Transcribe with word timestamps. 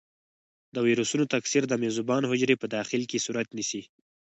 د 0.75 0.75
ویروسونو 0.85 1.29
تکثر 1.33 1.61
د 1.69 1.73
میزبان 1.83 2.23
حجرې 2.31 2.55
په 2.59 2.67
داخل 2.75 3.01
کې 3.09 3.23
صورت 3.25 3.47
نیسي. 3.57 3.81